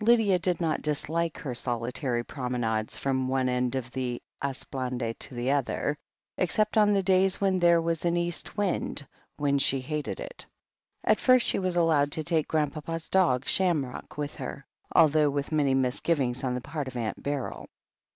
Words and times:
Lydia 0.00 0.38
did 0.38 0.60
not 0.60 0.80
dislike 0.80 1.38
her 1.38 1.56
solitary 1.56 2.22
promenades 2.22 2.96
from 2.96 3.26
one 3.26 3.48
end 3.48 3.74
of 3.74 3.90
the 3.90 4.22
Esplanade 4.40 5.18
to 5.18 5.34
the 5.34 5.50
other, 5.50 5.96
except 6.38 6.78
on 6.78 6.92
the 6.92 7.02
days 7.02 7.40
when 7.40 7.58
there 7.58 7.80
was 7.82 8.04
an 8.04 8.16
east 8.16 8.56
wind,, 8.56 9.04
when 9.38 9.58
she 9.58 9.80
hated 9.80 10.20
it. 10.20 10.46
At 11.02 11.18
first 11.18 11.44
she 11.44 11.58
was 11.58 11.74
allowed 11.74 12.12
to 12.12 12.22
take 12.22 12.46
Grandpapa's 12.46 13.10
dog, 13.10 13.44
Shamrock, 13.48 14.16
with 14.16 14.36
her, 14.36 14.64
although 14.94 15.30
with 15.30 15.50
many 15.50 15.74
misgivings 15.74 16.44
on 16.44 16.54
the 16.54 16.60
part 16.60 16.86
of 16.86 16.96
Aunt 16.96 17.20
Beryl. 17.20 17.68